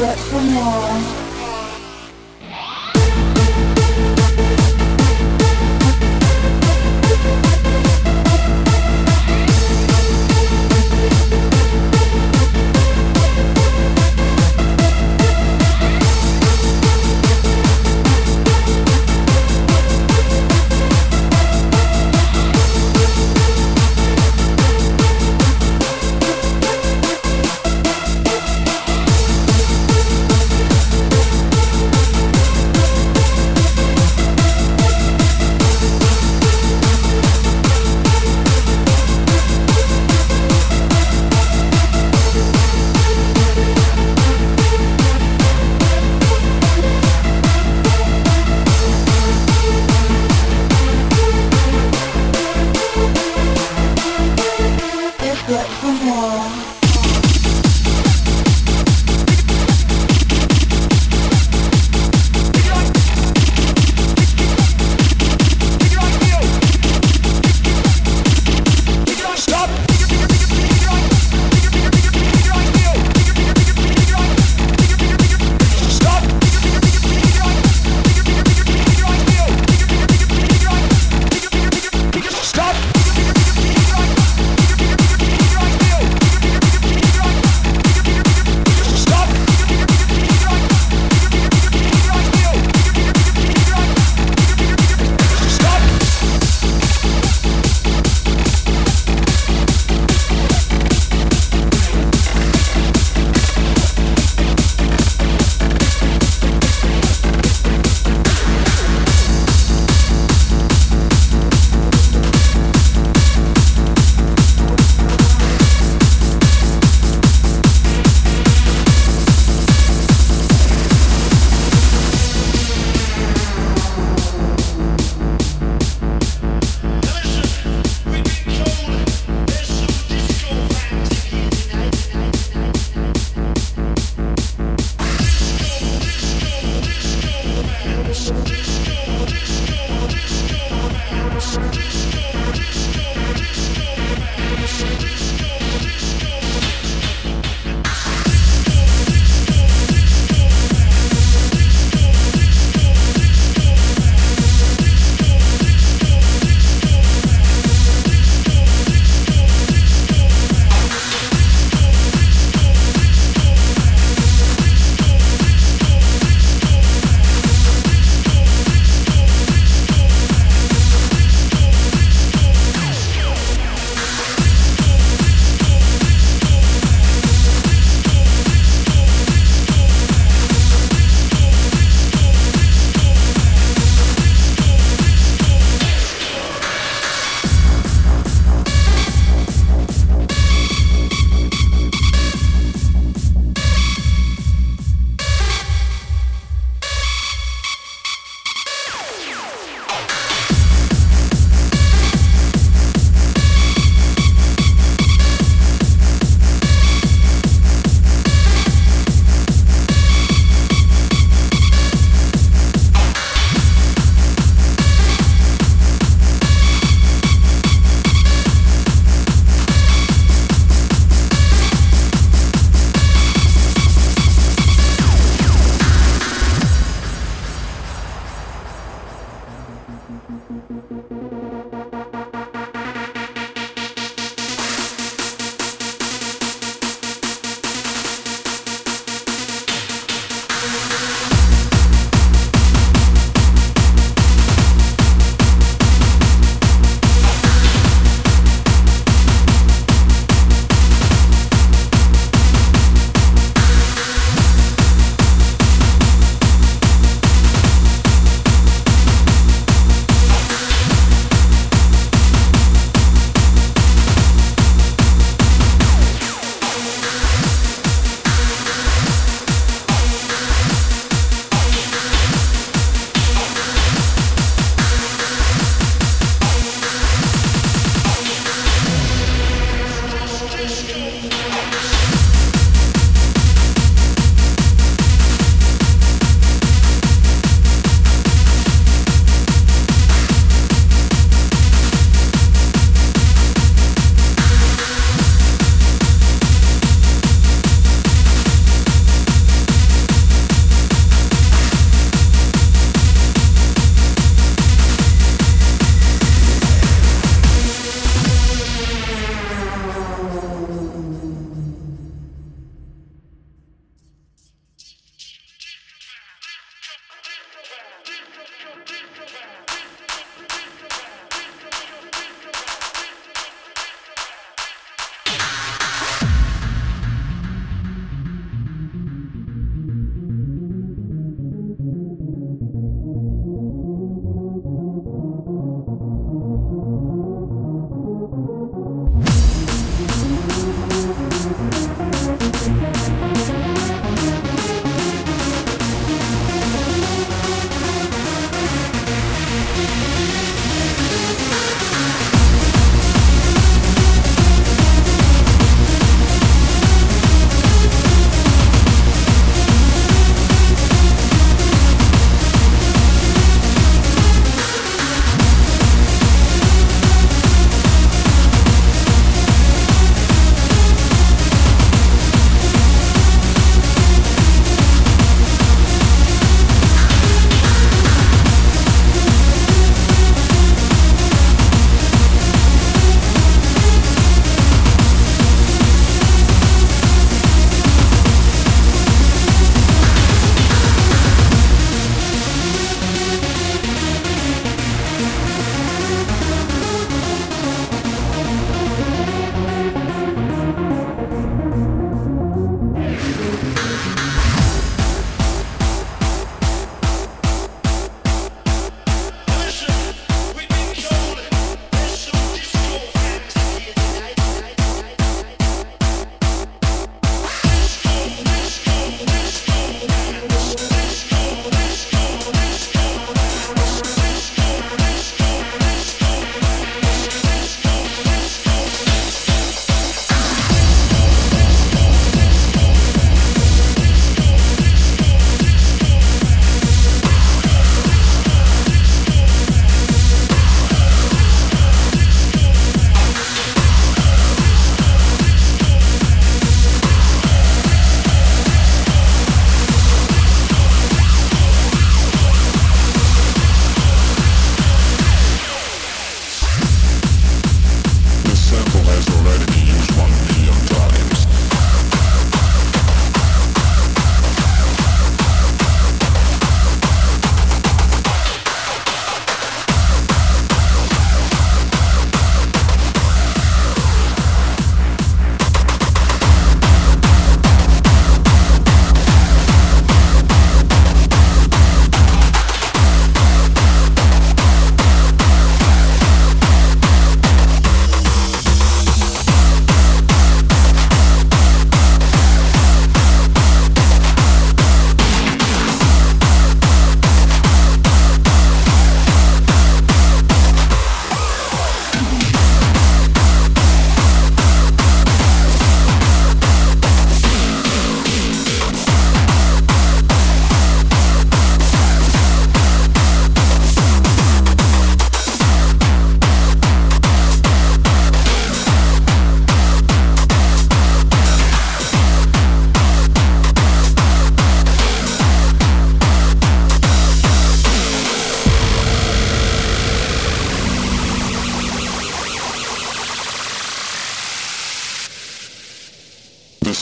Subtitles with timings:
[0.00, 1.29] But for now,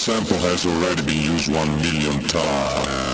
[0.08, 3.07] sample has already been used one million times.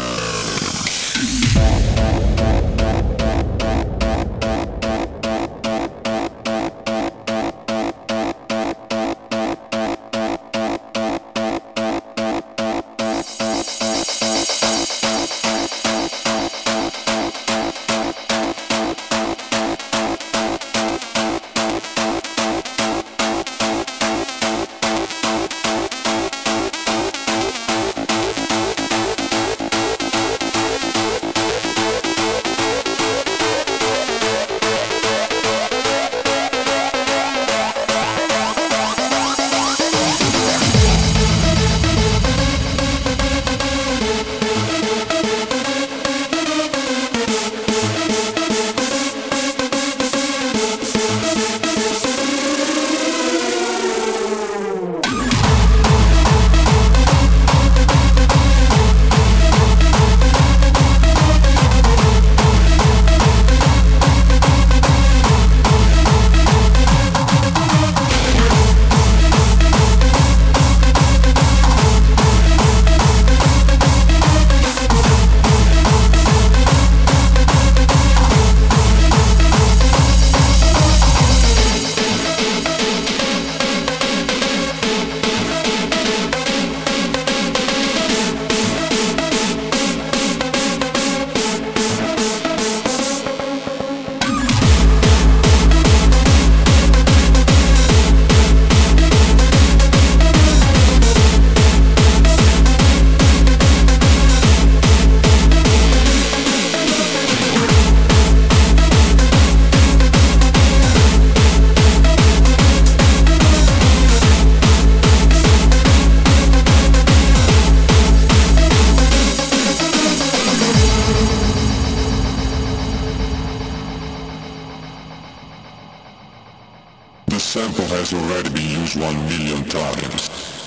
[127.34, 130.63] The sample has already been used one million times.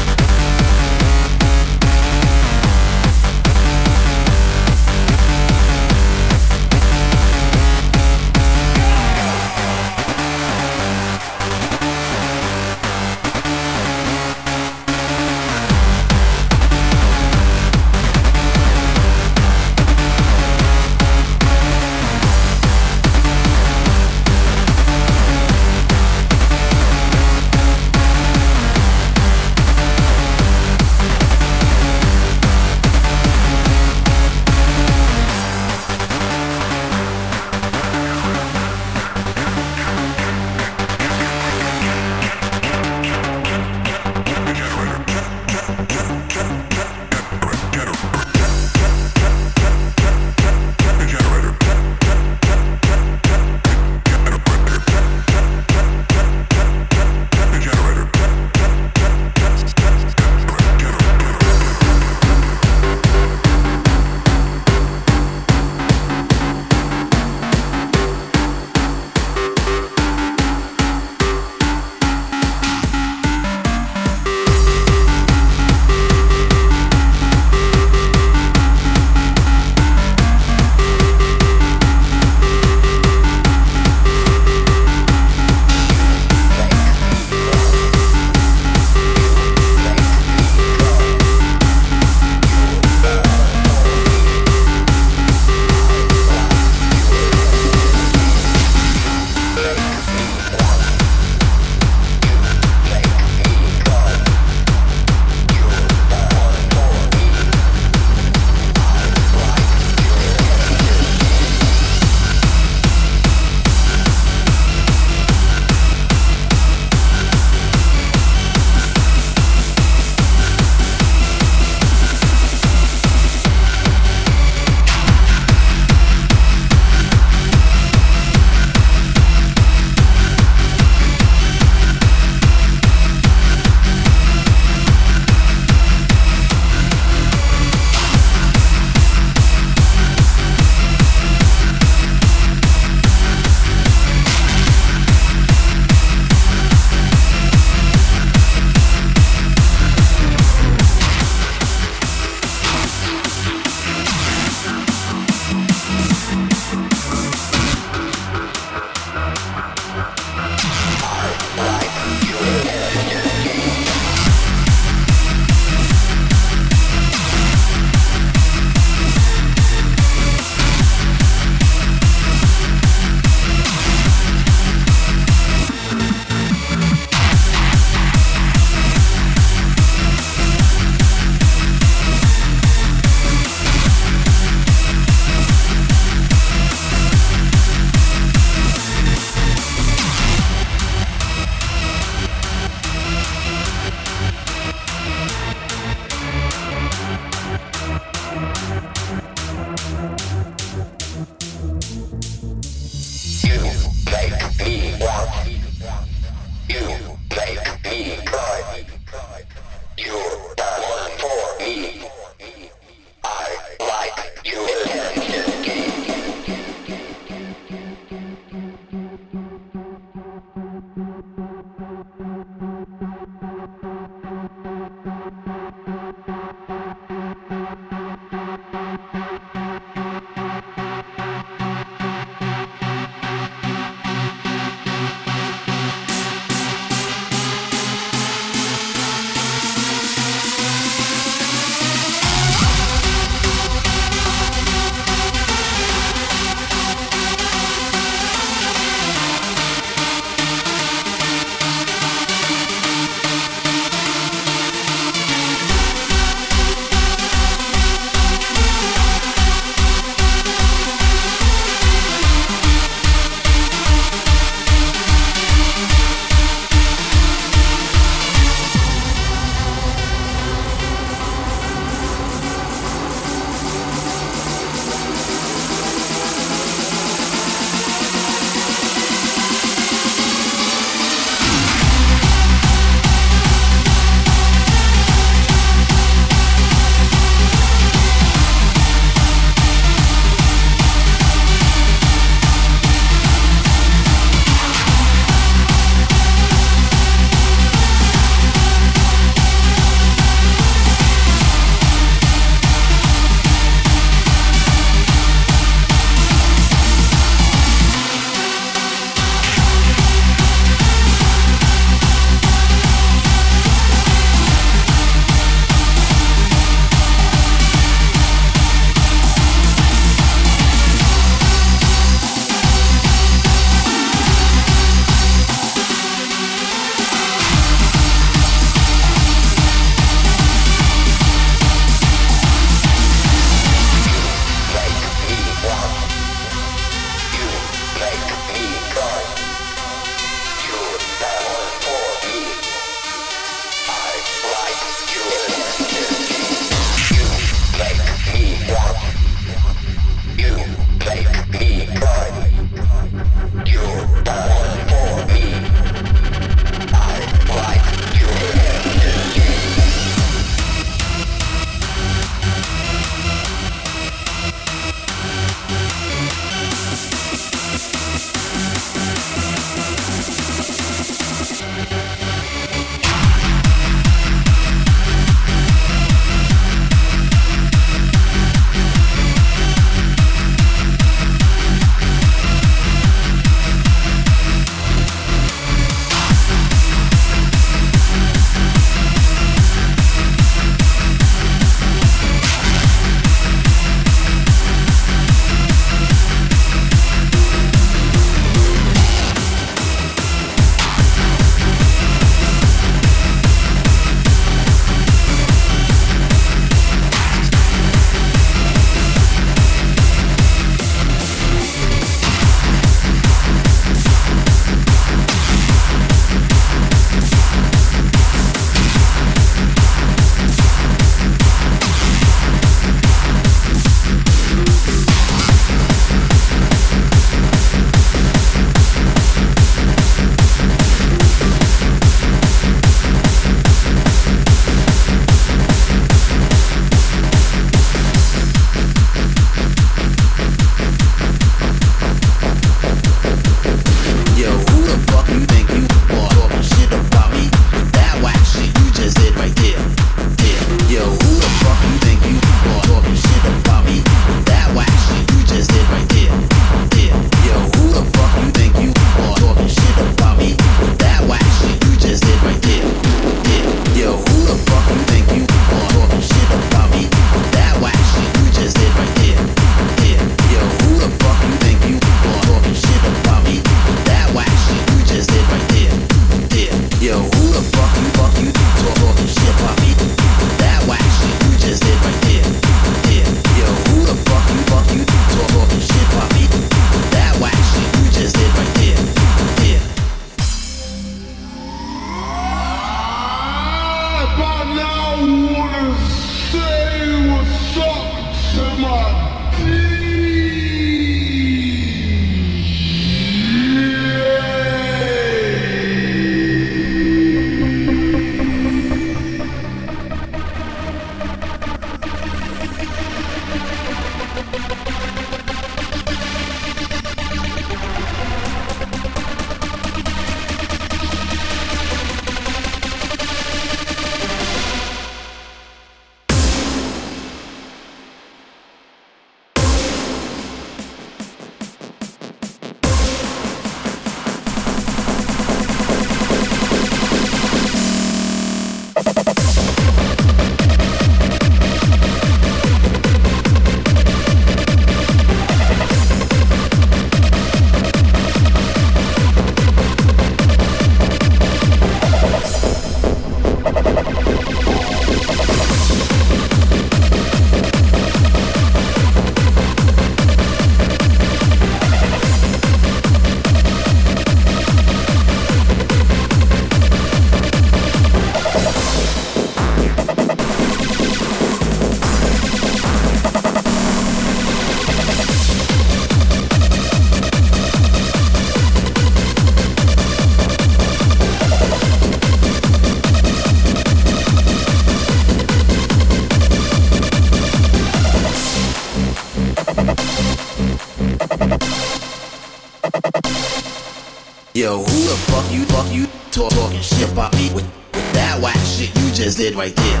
[594.56, 598.40] Yo, who the fuck you, fuck you, talk, talking shit about me with, with that
[598.40, 600.00] whack shit you just did right there?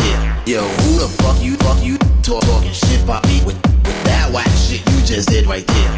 [0.00, 0.40] Yeah.
[0.46, 4.32] Yo, who the fuck you, fuck you, talk, talking shit about me with, with that
[4.32, 5.92] whack shit you just did right there?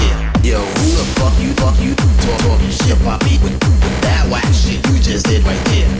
[0.00, 0.32] Yeah.
[0.40, 1.92] Yo, who the fuck you, fuck you,
[2.24, 5.92] talk, talking shit about me with, with that whack shit you just did right there?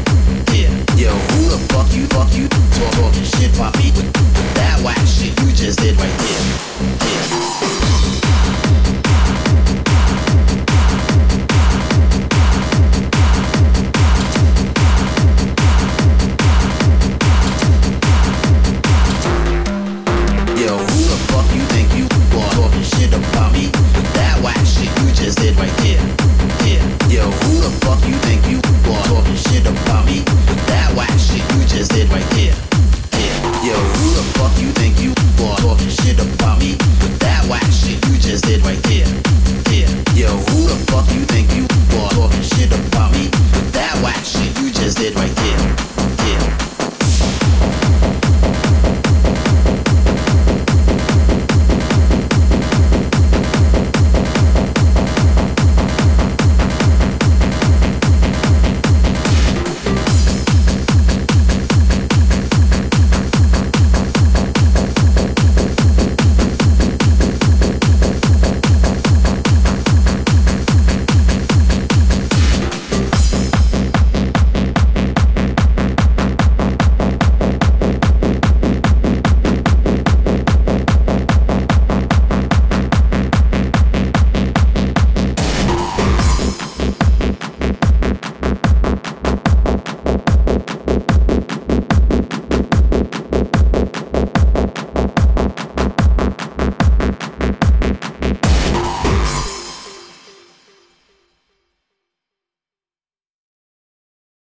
[0.56, 0.72] Yeah.
[0.96, 4.36] Yo, who the fuck you, fuck you, talk, talking shit about me with, with